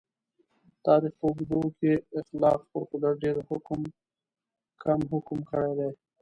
[0.73, 3.35] د تاریخ په اوږدو کې اخلاق پر قدرت ډېر
[4.85, 5.91] کم حکم کړی دی.